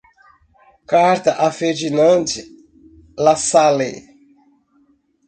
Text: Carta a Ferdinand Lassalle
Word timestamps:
Carta 0.87 1.33
a 1.37 1.51
Ferdinand 1.51 2.25
Lassalle 3.17 3.91